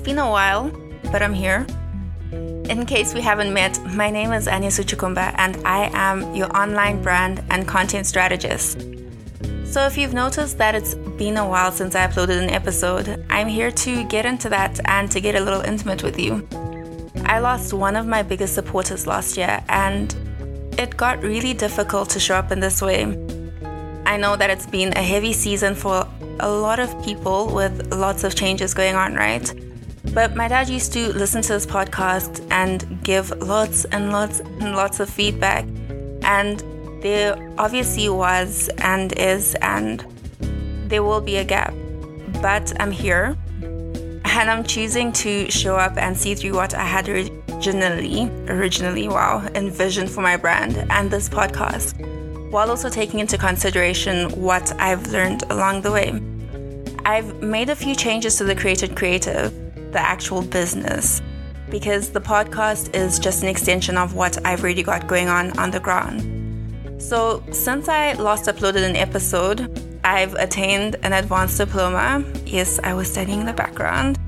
[0.00, 0.70] been a while,
[1.10, 1.66] but I'm here.
[2.70, 7.02] In case we haven't met, my name is Anya Suchukumba and I am your online
[7.02, 8.82] brand and content strategist.
[9.64, 13.48] So, if you've noticed that it's been a while since I uploaded an episode, I'm
[13.48, 16.46] here to get into that and to get a little intimate with you.
[17.24, 20.14] I lost one of my biggest supporters last year and
[20.78, 23.02] it got really difficult to show up in this way.
[24.06, 26.06] I know that it's been a heavy season for
[26.38, 29.52] a lot of people with lots of changes going on, right?
[30.14, 34.76] But my dad used to listen to this podcast and give lots and lots and
[34.76, 35.64] lots of feedback.
[36.22, 36.62] And
[37.02, 40.06] there obviously was and is and
[40.88, 41.74] there will be a gap.
[42.40, 47.08] But I'm here and I'm choosing to show up and see through what I had
[47.08, 51.94] originally, originally, wow, envisioned for my brand and this podcast
[52.52, 56.22] while also taking into consideration what I've learned along the way.
[57.04, 59.52] I've made a few changes to the Created Creative,
[59.94, 61.22] the actual business,
[61.70, 65.70] because the podcast is just an extension of what I've already got going on on
[65.70, 66.20] the ground.
[67.02, 69.58] So, since I last uploaded an episode,
[70.04, 72.22] I've attained an advanced diploma.
[72.44, 74.18] Yes, I was studying in the background.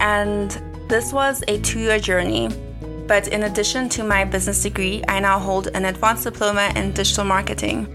[0.00, 0.50] And
[0.88, 2.48] this was a two year journey
[3.06, 7.24] but in addition to my business degree, I now hold an advanced diploma in digital
[7.24, 7.88] marketing.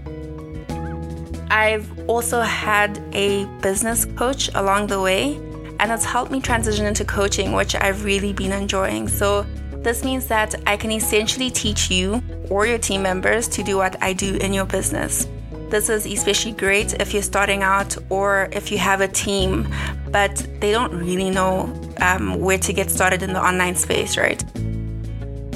[1.50, 5.40] I've also had a business coach along the way,
[5.80, 9.08] and it's helped me transition into coaching, which I've really been enjoying.
[9.08, 9.46] So,
[9.82, 14.00] this means that I can essentially teach you or your team members to do what
[14.02, 15.26] I do in your business.
[15.70, 19.66] This is especially great if you're starting out or if you have a team,
[20.10, 24.44] but they don't really know um, where to get started in the online space, right?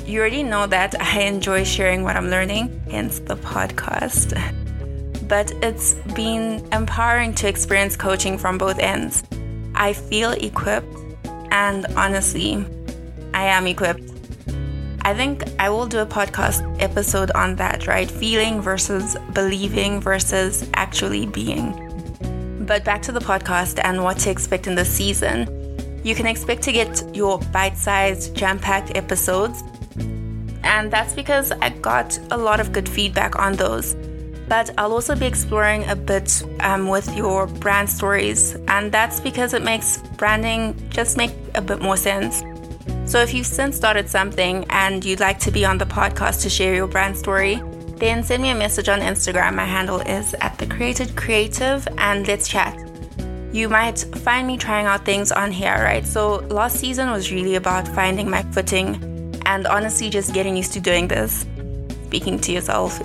[0.06, 4.33] You already know that I enjoy sharing what I'm learning, hence the podcast.
[5.28, 9.23] But it's been empowering to experience coaching from both ends.
[9.74, 10.96] I feel equipped,
[11.51, 12.64] and honestly,
[13.33, 14.11] I am equipped.
[15.02, 18.11] I think I will do a podcast episode on that, right?
[18.11, 21.73] Feeling versus believing versus actually being.
[22.67, 25.48] But back to the podcast and what to expect in this season.
[26.02, 29.62] You can expect to get your bite sized, jam packed episodes
[30.64, 33.95] and that's because I got a lot of good feedback on those.
[34.48, 39.55] But I'll also be exploring a bit um, with your brand stories, and that's because
[39.55, 42.42] it makes branding just make a bit more sense.
[43.06, 46.50] So if you've since started something and you'd like to be on the podcast to
[46.50, 47.62] share your brand story,
[47.96, 49.55] then send me a message on Instagram.
[49.55, 52.78] My handle is at the created creative, and let's chat.
[53.52, 56.05] You might find me trying out things on here, right?
[56.05, 59.14] So last season was really about finding my footing
[59.46, 61.46] and honestly, just getting used to doing this,
[62.06, 63.00] speaking to yourself,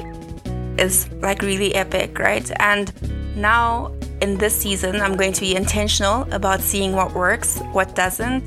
[0.79, 2.49] is like really epic, right?
[2.59, 2.91] And
[3.35, 8.43] now in this season, I'm going to be intentional about seeing what works, what doesn't,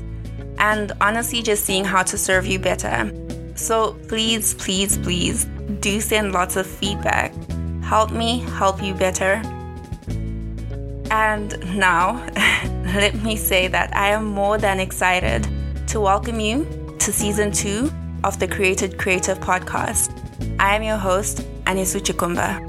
[0.57, 3.11] and honestly, just seeing how to serve you better.
[3.55, 5.45] So please, please, please
[5.79, 7.33] do send lots of feedback.
[7.83, 9.41] Help me help you better.
[11.11, 12.25] And now,
[12.85, 15.47] let me say that I am more than excited
[15.87, 16.65] to welcome you
[16.99, 17.91] to season two
[18.23, 20.11] of the Created Creative podcast.
[20.59, 22.61] I am your host, anisuchi kwamba